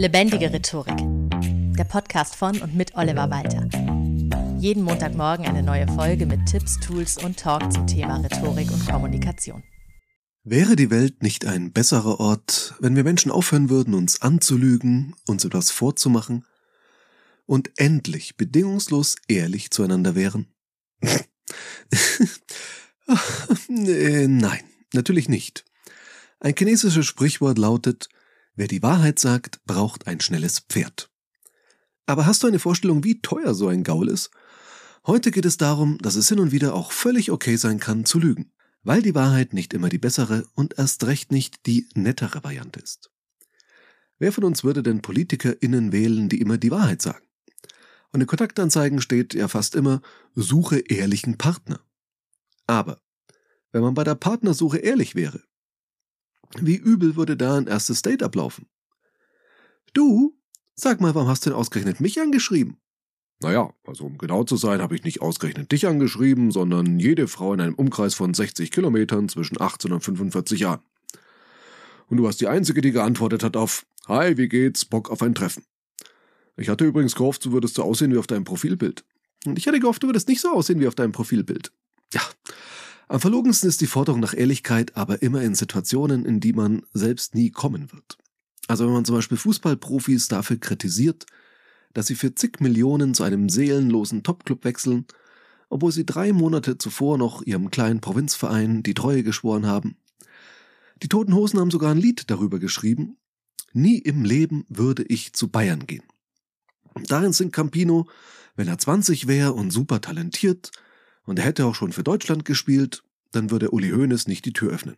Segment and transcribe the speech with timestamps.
[0.00, 0.96] Lebendige Rhetorik.
[1.76, 3.68] Der Podcast von und mit Oliver Walter.
[4.58, 9.62] Jeden Montagmorgen eine neue Folge mit Tipps, Tools und Talk zum Thema Rhetorik und Kommunikation.
[10.42, 15.44] Wäre die Welt nicht ein besserer Ort, wenn wir Menschen aufhören würden, uns anzulügen, uns
[15.44, 16.46] etwas vorzumachen
[17.44, 20.46] und endlich bedingungslos ehrlich zueinander wären?
[23.68, 24.62] Nein,
[24.94, 25.66] natürlich nicht.
[26.38, 28.08] Ein chinesisches Sprichwort lautet,
[28.54, 31.10] wer die Wahrheit sagt, braucht ein schnelles Pferd.
[32.06, 34.30] Aber hast du eine Vorstellung, wie teuer so ein Gaul ist?
[35.06, 38.18] Heute geht es darum, dass es hin und wieder auch völlig okay sein kann, zu
[38.18, 42.80] lügen, weil die Wahrheit nicht immer die bessere und erst recht nicht die nettere Variante
[42.80, 43.10] ist.
[44.18, 47.24] Wer von uns würde denn PolitikerInnen wählen, die immer die Wahrheit sagen?
[48.12, 50.02] Und in Kontaktanzeigen steht ja fast immer,
[50.34, 51.80] suche ehrlichen Partner.
[52.66, 53.00] Aber,
[53.72, 55.42] wenn man bei der Partnersuche ehrlich wäre,
[56.58, 58.66] wie übel würde da ein erstes Date ablaufen?
[59.92, 60.36] Du?
[60.74, 62.78] Sag mal, warum hast du denn ausgerechnet mich angeschrieben?
[63.42, 67.54] Naja, also um genau zu sein, habe ich nicht ausgerechnet dich angeschrieben, sondern jede Frau
[67.54, 70.80] in einem Umkreis von 60 Kilometern zwischen 18 und 45 Jahren.
[72.08, 74.84] Und du warst die Einzige, die geantwortet hat auf Hi, wie geht's?
[74.84, 75.64] Bock auf ein Treffen.
[76.56, 79.04] Ich hatte übrigens gehofft, du würdest so aussehen wie auf deinem Profilbild.
[79.46, 81.72] Und ich hatte gehofft, du würdest nicht so aussehen wie auf deinem Profilbild.
[82.12, 82.20] Ja,
[83.10, 87.34] am verlogensten ist die Forderung nach Ehrlichkeit aber immer in Situationen, in die man selbst
[87.34, 88.18] nie kommen wird.
[88.68, 91.26] Also wenn man zum Beispiel Fußballprofis dafür kritisiert,
[91.92, 95.06] dass sie für zig Millionen zu einem seelenlosen Topclub wechseln,
[95.70, 99.96] obwohl sie drei Monate zuvor noch ihrem kleinen Provinzverein die Treue geschworen haben.
[101.02, 103.16] Die Toten Hosen haben sogar ein Lied darüber geschrieben.
[103.72, 106.04] Nie im Leben würde ich zu Bayern gehen.
[107.08, 108.08] Darin singt Campino,
[108.54, 110.70] wenn er 20 wäre und super talentiert,
[111.30, 114.72] und er hätte auch schon für Deutschland gespielt, dann würde Uli Hoeneß nicht die Tür
[114.72, 114.96] öffnen.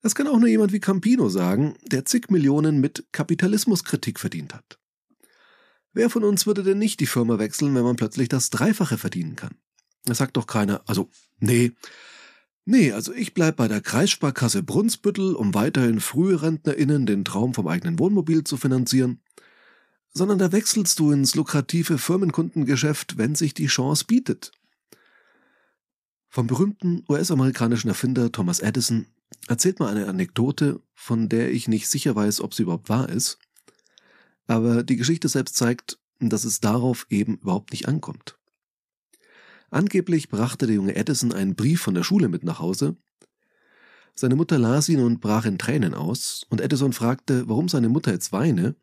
[0.00, 4.80] Das kann auch nur jemand wie Campino sagen, der zig Millionen mit Kapitalismuskritik verdient hat.
[5.92, 9.36] Wer von uns würde denn nicht die Firma wechseln, wenn man plötzlich das Dreifache verdienen
[9.36, 9.54] kann?
[10.04, 11.08] Das sagt doch keiner, also,
[11.38, 11.70] nee.
[12.64, 17.68] Nee, also ich bleib bei der Kreissparkasse Brunsbüttel, um weiterhin frühe RentnerInnen den Traum vom
[17.68, 19.20] eigenen Wohnmobil zu finanzieren.
[20.12, 24.50] Sondern da wechselst du ins lukrative Firmenkundengeschäft, wenn sich die Chance bietet.
[26.38, 29.06] Vom berühmten US-amerikanischen Erfinder Thomas Edison
[29.48, 33.40] erzählt mal eine Anekdote, von der ich nicht sicher weiß, ob sie überhaupt wahr ist.
[34.46, 38.38] Aber die Geschichte selbst zeigt, dass es darauf eben überhaupt nicht ankommt.
[39.70, 42.94] Angeblich brachte der junge Edison einen Brief von der Schule mit nach Hause.
[44.14, 48.12] Seine Mutter las ihn und brach in Tränen aus, und Edison fragte, warum seine Mutter
[48.12, 48.76] jetzt weine,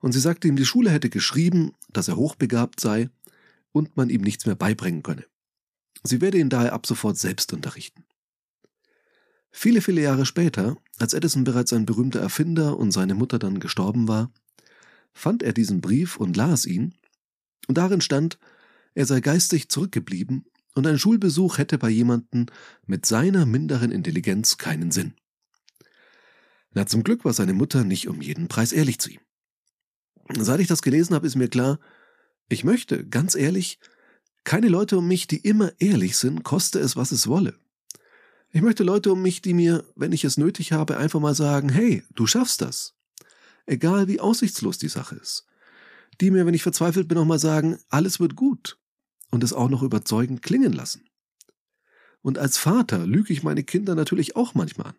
[0.00, 3.08] und sie sagte ihm, die Schule hätte geschrieben, dass er hochbegabt sei
[3.70, 5.26] und man ihm nichts mehr beibringen könne.
[6.06, 8.04] Sie werde ihn daher ab sofort selbst unterrichten.
[9.50, 14.06] Viele, viele Jahre später, als Edison bereits ein berühmter Erfinder und seine Mutter dann gestorben
[14.06, 14.30] war,
[15.14, 16.94] fand er diesen Brief und las ihn,
[17.66, 18.38] und darin stand,
[18.94, 20.44] er sei geistig zurückgeblieben
[20.74, 22.46] und ein Schulbesuch hätte bei jemanden
[22.86, 25.14] mit seiner minderen Intelligenz keinen Sinn.
[26.72, 29.20] Na, zum Glück war seine Mutter nicht um jeden Preis ehrlich zu ihm.
[30.38, 31.80] Seit ich das gelesen habe, ist mir klar,
[32.48, 33.78] ich möchte, ganz ehrlich,
[34.46, 37.58] keine Leute um mich, die immer ehrlich sind, koste es, was es wolle.
[38.52, 41.68] Ich möchte Leute um mich, die mir, wenn ich es nötig habe, einfach mal sagen,
[41.68, 42.94] hey, du schaffst das.
[43.66, 45.46] Egal wie aussichtslos die Sache ist.
[46.20, 48.78] Die mir, wenn ich verzweifelt bin, auch mal sagen, alles wird gut.
[49.32, 51.04] Und es auch noch überzeugend klingen lassen.
[52.22, 54.96] Und als Vater lüge ich meine Kinder natürlich auch manchmal an.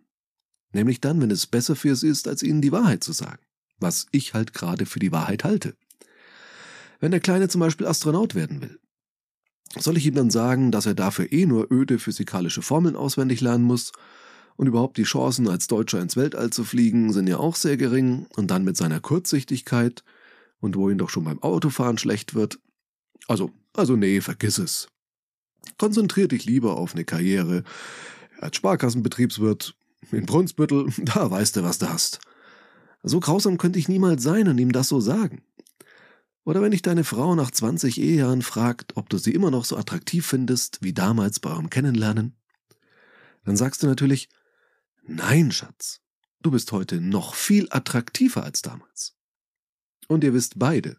[0.73, 3.41] Nämlich dann, wenn es besser für sie ist, als ihnen die Wahrheit zu sagen.
[3.79, 5.77] Was ich halt gerade für die Wahrheit halte.
[6.99, 8.77] Wenn der Kleine zum Beispiel Astronaut werden will,
[9.79, 13.63] soll ich ihm dann sagen, dass er dafür eh nur öde physikalische Formeln auswendig lernen
[13.63, 13.91] muss?
[14.55, 18.25] Und überhaupt die Chancen, als Deutscher ins Weltall zu fliegen, sind ja auch sehr gering.
[18.35, 20.03] Und dann mit seiner Kurzsichtigkeit
[20.59, 22.59] und wo ihn doch schon beim Autofahren schlecht wird.
[23.27, 24.87] Also, also nee, vergiss es.
[25.77, 27.63] Konzentrier dich lieber auf eine Karriere
[28.39, 29.75] als Sparkassenbetriebswirt
[30.11, 32.19] in Brunsbüttel, da weißt du, was du hast.
[33.03, 35.43] So grausam könnte ich niemals sein und ihm das so sagen.
[36.47, 39.75] Oder wenn dich deine Frau nach 20 Ehejahren fragt, ob du sie immer noch so
[39.75, 42.37] attraktiv findest wie damals bei eurem Kennenlernen,
[43.43, 44.29] dann sagst du natürlich,
[45.05, 45.99] nein, Schatz,
[46.41, 49.17] du bist heute noch viel attraktiver als damals.
[50.07, 50.95] Und ihr wisst beide,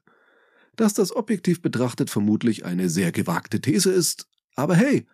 [0.76, 5.06] dass das objektiv betrachtet vermutlich eine sehr gewagte These ist, aber hey,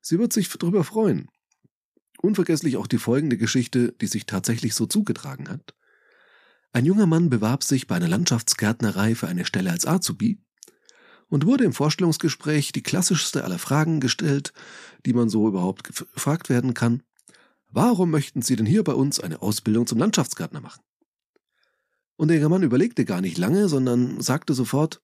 [0.00, 1.28] sie wird sich darüber freuen.
[2.22, 5.74] Unvergesslich auch die folgende Geschichte, die sich tatsächlich so zugetragen hat.
[6.74, 10.40] Ein junger Mann bewarb sich bei einer Landschaftsgärtnerei für eine Stelle als Azubi
[11.28, 14.52] und wurde im Vorstellungsgespräch die klassischste aller Fragen gestellt,
[15.06, 17.04] die man so überhaupt gefragt werden kann.
[17.70, 20.82] Warum möchten Sie denn hier bei uns eine Ausbildung zum Landschaftsgärtner machen?
[22.16, 25.00] Und der Mann überlegte gar nicht lange, sondern sagte sofort,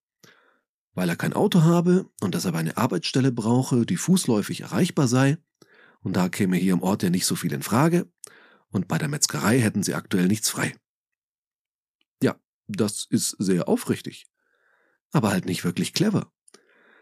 [0.94, 5.38] weil er kein Auto habe und deshalb eine Arbeitsstelle brauche, die fußläufig erreichbar sei,
[6.00, 8.10] und da käme hier im Ort ja nicht so viel in Frage,
[8.70, 10.74] und bei der Metzgerei hätten sie aktuell nichts frei.
[12.76, 14.26] Das ist sehr aufrichtig,
[15.12, 16.32] aber halt nicht wirklich clever.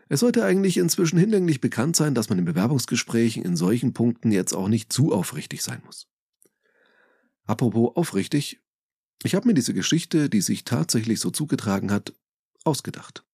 [0.09, 4.55] Es sollte eigentlich inzwischen hinlänglich bekannt sein, dass man in Bewerbungsgesprächen in solchen Punkten jetzt
[4.55, 6.09] auch nicht zu aufrichtig sein muss.
[7.45, 8.61] Apropos aufrichtig,
[9.23, 12.15] ich habe mir diese Geschichte, die sich tatsächlich so zugetragen hat,
[12.65, 13.25] ausgedacht.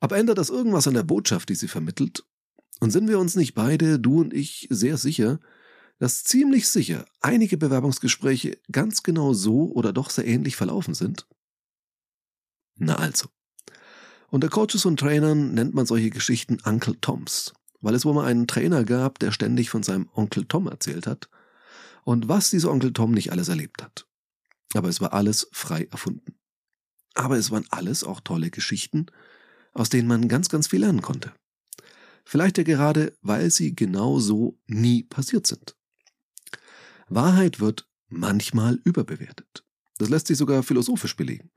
[0.00, 2.24] Aber ändert das irgendwas an der Botschaft, die sie vermittelt?
[2.80, 5.38] Und sind wir uns nicht beide, du und ich, sehr sicher,
[6.02, 11.28] dass ziemlich sicher einige Bewerbungsgespräche ganz genau so oder doch sehr ähnlich verlaufen sind?
[12.74, 13.28] Na also.
[14.28, 17.52] Unter Coaches und Trainern nennt man solche Geschichten Uncle Toms,
[17.82, 21.28] weil es wohl mal einen Trainer gab, der ständig von seinem Onkel Tom erzählt hat
[22.02, 24.08] und was dieser Onkel Tom nicht alles erlebt hat.
[24.74, 26.34] Aber es war alles frei erfunden.
[27.14, 29.06] Aber es waren alles auch tolle Geschichten,
[29.72, 31.32] aus denen man ganz, ganz viel lernen konnte.
[32.24, 35.76] Vielleicht ja gerade, weil sie genau so nie passiert sind.
[37.14, 39.64] Wahrheit wird manchmal überbewertet.
[39.98, 41.50] Das lässt sich sogar philosophisch belegen.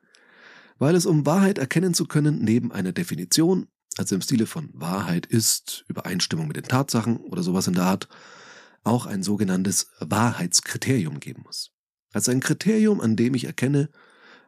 [0.78, 3.68] Weil es um Wahrheit erkennen zu können, neben einer Definition,
[3.98, 8.10] also im Stile von Wahrheit ist, Übereinstimmung mit den Tatsachen oder sowas in der Art,
[8.84, 11.72] auch ein sogenanntes Wahrheitskriterium geben muss.
[12.12, 13.90] Also ein Kriterium, an dem ich erkenne,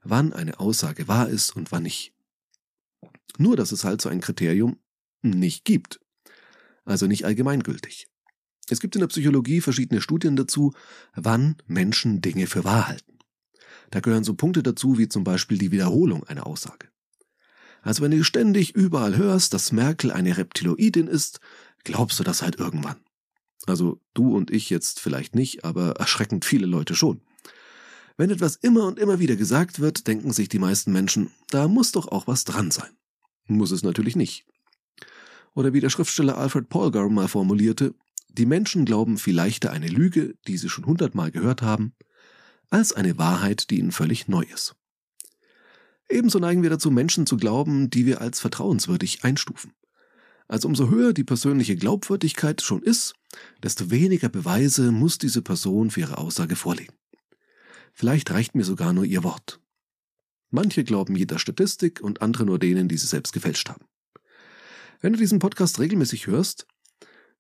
[0.04, 2.14] wann eine Aussage wahr ist und wann nicht.
[3.38, 4.80] Nur, dass es halt so ein Kriterium
[5.22, 6.00] nicht gibt.
[6.86, 8.08] Also nicht allgemeingültig.
[8.70, 10.74] Es gibt in der Psychologie verschiedene Studien dazu,
[11.16, 13.18] wann Menschen Dinge für wahr halten.
[13.92, 16.90] Da gehören so Punkte dazu wie zum Beispiel die Wiederholung einer Aussage.
[17.82, 21.40] Also wenn du ständig überall hörst, dass Merkel eine Reptiloidin ist,
[21.84, 22.98] glaubst du das halt irgendwann.
[23.66, 27.22] Also du und ich jetzt vielleicht nicht, aber erschreckend viele Leute schon.
[28.18, 31.92] Wenn etwas immer und immer wieder gesagt wird, denken sich die meisten Menschen, da muss
[31.92, 32.90] doch auch was dran sein.
[33.46, 34.46] Muss es natürlich nicht.
[35.54, 37.94] Oder wie der Schriftsteller Alfred Polgar mal formulierte,
[38.38, 41.94] die Menschen glauben viel leichter eine Lüge, die sie schon hundertmal gehört haben,
[42.70, 44.76] als eine Wahrheit, die ihnen völlig neu ist.
[46.10, 49.74] Ebenso neigen wir dazu, Menschen zu glauben, die wir als vertrauenswürdig einstufen.
[50.48, 53.14] Also umso höher die persönliche Glaubwürdigkeit schon ist,
[53.62, 56.94] desto weniger Beweise muss diese Person für ihre Aussage vorlegen.
[57.94, 59.60] Vielleicht reicht mir sogar nur ihr Wort.
[60.50, 63.86] Manche glauben jeder Statistik und andere nur denen, die sie selbst gefälscht haben.
[65.02, 66.68] Wenn du diesen Podcast regelmäßig hörst,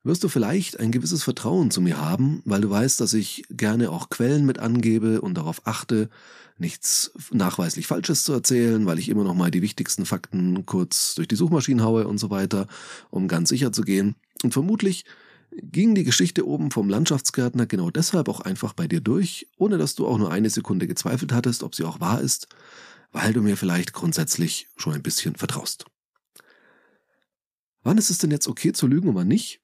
[0.07, 3.92] wirst du vielleicht ein gewisses Vertrauen zu mir haben, weil du weißt, dass ich gerne
[3.92, 6.09] auch Quellen mit angebe und darauf achte,
[6.57, 11.27] nichts nachweislich Falsches zu erzählen, weil ich immer noch mal die wichtigsten Fakten kurz durch
[11.27, 12.68] die Suchmaschinen haue und so weiter,
[13.09, 14.15] um ganz sicher zu gehen.
[14.44, 15.06] Und vermutlich
[15.51, 19.95] ging die Geschichte oben vom Landschaftsgärtner genau deshalb auch einfach bei dir durch, ohne dass
[19.95, 22.48] du auch nur eine Sekunde gezweifelt hattest, ob sie auch wahr ist,
[23.12, 25.86] weil du mir vielleicht grundsätzlich schon ein bisschen vertraust.
[27.83, 29.62] Wann ist es denn jetzt okay zu lügen und wann nicht?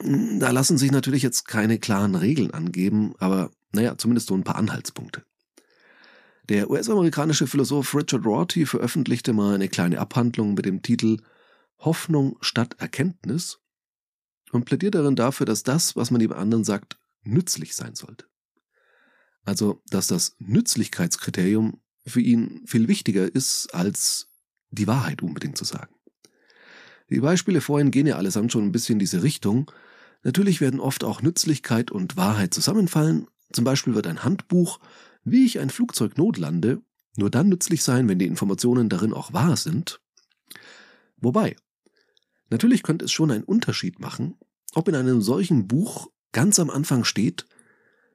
[0.00, 4.56] Da lassen sich natürlich jetzt keine klaren Regeln angeben, aber naja, zumindest so ein paar
[4.56, 5.24] Anhaltspunkte.
[6.48, 11.18] Der US-amerikanische Philosoph Richard Rorty veröffentlichte mal eine kleine Abhandlung mit dem Titel
[11.78, 13.58] Hoffnung statt Erkenntnis
[14.52, 18.26] und plädiert darin dafür, dass das, was man dem anderen sagt, nützlich sein sollte.
[19.44, 24.28] Also, dass das Nützlichkeitskriterium für ihn viel wichtiger ist, als
[24.70, 25.95] die Wahrheit unbedingt zu sagen.
[27.10, 29.70] Die Beispiele vorhin gehen ja allesamt schon ein bisschen in diese Richtung.
[30.22, 33.28] Natürlich werden oft auch Nützlichkeit und Wahrheit zusammenfallen.
[33.52, 34.80] Zum Beispiel wird ein Handbuch,
[35.24, 36.82] wie ich ein Flugzeug notlande,
[37.16, 40.00] nur dann nützlich sein, wenn die Informationen darin auch wahr sind.
[41.18, 41.56] Wobei,
[42.50, 44.36] natürlich könnte es schon einen Unterschied machen,
[44.74, 47.46] ob in einem solchen Buch ganz am Anfang steht,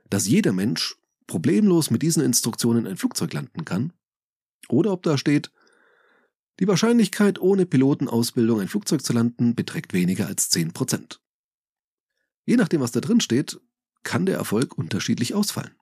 [0.10, 3.94] dass jeder Mensch problemlos mit diesen Instruktionen ein Flugzeug landen kann,
[4.68, 5.52] oder ob da steht,
[6.60, 11.20] die Wahrscheinlichkeit, ohne Pilotenausbildung ein Flugzeug zu landen, beträgt weniger als 10%.
[12.46, 13.60] Je nachdem, was da drin steht,
[14.04, 15.76] kann der Erfolg unterschiedlich ausfallen.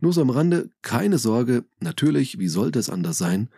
[0.00, 3.48] Nur so am Rande, keine Sorge, natürlich, wie sollte es anders sein,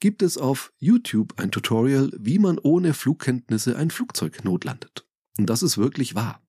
[0.00, 5.06] gibt es auf YouTube ein Tutorial, wie man ohne Flugkenntnisse ein Flugzeug notlandet.
[5.38, 6.42] Und das ist wirklich wahr.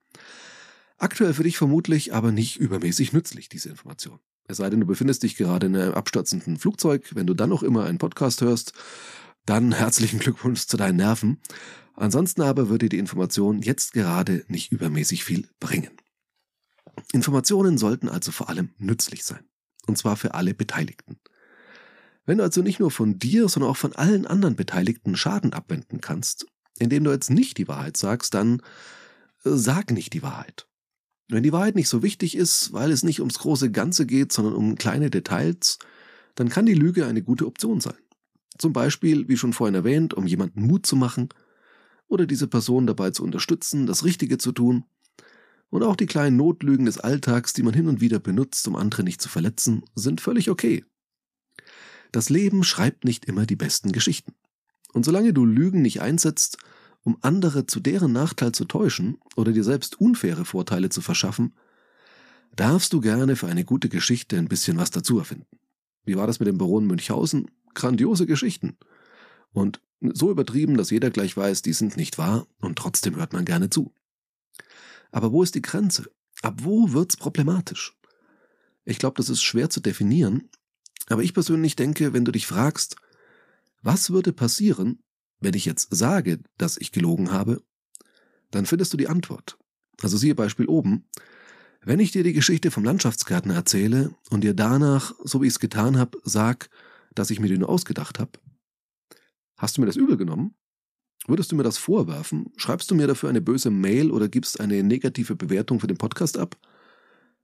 [0.97, 4.19] Aktuell für dich vermutlich aber nicht übermäßig nützlich, diese Information.
[4.48, 7.10] Es sei denn, du befindest dich gerade in einem abstürzenden Flugzeug.
[7.13, 8.74] Wenn du dann noch immer einen Podcast hörst,
[9.46, 11.42] dann herzlichen Glückwunsch zu deinen Nerven.
[11.96, 15.92] Ansonsten aber würde die Information jetzt gerade nicht übermäßig viel bringen.
[17.12, 19.46] Informationen sollten also vor allem nützlich sein.
[19.88, 21.20] Und zwar für alle Beteiligten.
[22.25, 26.01] Wenn du also nicht nur von dir, sondern auch von allen anderen Beteiligten Schaden abwenden
[26.01, 26.46] kannst,
[26.77, 28.62] indem du jetzt nicht die Wahrheit sagst, dann
[29.44, 30.66] äh, sag nicht die Wahrheit.
[31.29, 34.55] Wenn die Wahrheit nicht so wichtig ist, weil es nicht ums große Ganze geht, sondern
[34.55, 35.77] um kleine Details,
[36.36, 37.98] dann kann die Lüge eine gute Option sein.
[38.57, 41.29] Zum Beispiel, wie schon vorhin erwähnt, um jemanden Mut zu machen
[42.07, 44.86] oder diese Person dabei zu unterstützen, das Richtige zu tun.
[45.69, 49.03] Und auch die kleinen Notlügen des Alltags, die man hin und wieder benutzt, um andere
[49.03, 50.86] nicht zu verletzen, sind völlig okay.
[52.13, 54.34] Das Leben schreibt nicht immer die besten Geschichten.
[54.93, 56.57] Und solange du Lügen nicht einsetzt,
[57.08, 61.54] um andere zu deren Nachteil zu täuschen oder dir selbst unfaire Vorteile zu verschaffen,
[62.54, 65.48] darfst du gerne für eine gute Geschichte ein bisschen was dazu erfinden.
[66.04, 67.50] Wie war das mit dem Baron Münchhausen?
[67.76, 68.76] Grandiose Geschichten.
[69.54, 73.46] Und so übertrieben, dass jeder gleich weiß, die sind nicht wahr und trotzdem hört man
[73.46, 73.94] gerne zu.
[75.10, 76.12] Aber wo ist die Grenze?
[76.42, 77.96] Ab wo wird's problematisch?
[78.84, 80.50] Ich glaube, das ist schwer zu definieren,
[81.08, 82.98] aber ich persönlich denke, wenn du dich fragst,
[83.82, 85.00] was würde passieren,
[85.39, 87.62] wenn ich jetzt sage, dass ich gelogen habe,
[88.51, 89.58] dann findest du die Antwort.
[90.01, 91.06] Also siehe Beispiel oben.
[91.82, 95.60] Wenn ich dir die Geschichte vom Landschaftsgärtner erzähle und dir danach, so wie ich es
[95.60, 96.70] getan habe, sag,
[97.15, 98.32] dass ich mir die nur ausgedacht habe,
[99.58, 100.53] hast du mir das übel genommen?
[101.27, 102.51] Würdest du mir das vorwerfen?
[102.58, 106.38] Schreibst du mir dafür eine böse Mail oder gibst eine negative Bewertung für den Podcast
[106.38, 106.58] ab?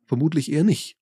[0.06, 0.98] Vermutlich eher nicht.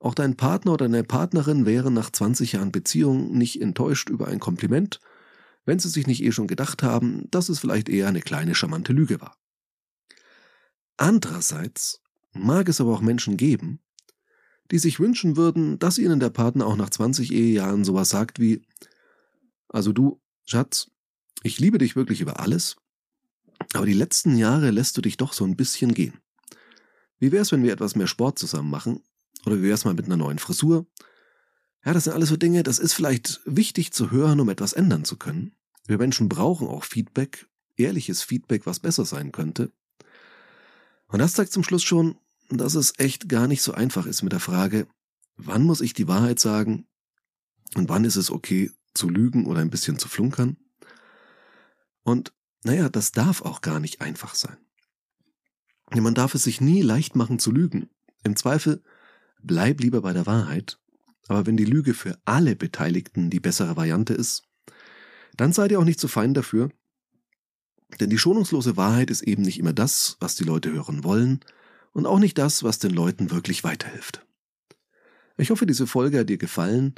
[0.00, 4.38] Auch dein Partner oder deine Partnerin wären nach 20 Jahren Beziehung nicht enttäuscht über ein
[4.38, 5.00] Kompliment,
[5.68, 8.94] wenn sie sich nicht eh schon gedacht haben, dass es vielleicht eher eine kleine charmante
[8.94, 9.36] Lüge war.
[10.96, 12.00] Andererseits
[12.32, 13.80] mag es aber auch Menschen geben,
[14.70, 18.62] die sich wünschen würden, dass ihnen der Partner auch nach 20 Ehejahren sowas sagt wie,
[19.68, 20.90] also du, Schatz,
[21.42, 22.76] ich liebe dich wirklich über alles,
[23.74, 26.14] aber die letzten Jahre lässt du dich doch so ein bisschen gehen.
[27.18, 29.02] Wie wär's, wenn wir etwas mehr Sport zusammen machen?
[29.44, 30.86] Oder wie wär's mal mit einer neuen Frisur?
[31.84, 35.04] Ja, das sind alles so Dinge, das ist vielleicht wichtig zu hören, um etwas ändern
[35.04, 35.52] zu können.
[35.88, 39.72] Wir Menschen brauchen auch Feedback, ehrliches Feedback, was besser sein könnte.
[41.06, 42.18] Und das zeigt zum Schluss schon,
[42.50, 44.86] dass es echt gar nicht so einfach ist mit der Frage,
[45.36, 46.86] wann muss ich die Wahrheit sagen
[47.74, 50.58] und wann ist es okay zu lügen oder ein bisschen zu flunkern.
[52.02, 54.58] Und naja, das darf auch gar nicht einfach sein.
[55.90, 57.88] Man darf es sich nie leicht machen zu lügen.
[58.24, 58.82] Im Zweifel
[59.42, 60.78] bleib lieber bei der Wahrheit.
[61.28, 64.48] Aber wenn die Lüge für alle Beteiligten die bessere Variante ist,
[65.38, 66.68] dann seid ihr auch nicht zu fein dafür.
[68.00, 71.40] Denn die schonungslose Wahrheit ist eben nicht immer das, was die Leute hören wollen,
[71.92, 74.24] und auch nicht das, was den Leuten wirklich weiterhilft.
[75.36, 76.94] Ich hoffe, diese Folge hat dir gefallen.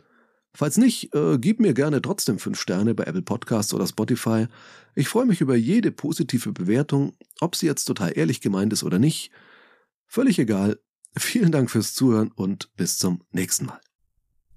[0.52, 4.46] Falls nicht, äh, gib mir gerne trotzdem fünf Sterne bei Apple Podcasts oder Spotify.
[4.94, 8.98] Ich freue mich über jede positive Bewertung, ob sie jetzt total ehrlich gemeint ist oder
[8.98, 9.30] nicht.
[10.06, 10.80] Völlig egal.
[11.16, 13.80] Vielen Dank fürs Zuhören und bis zum nächsten Mal.